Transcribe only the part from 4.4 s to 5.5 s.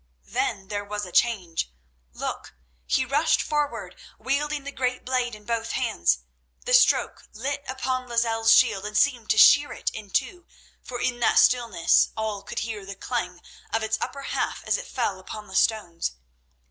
the great blade in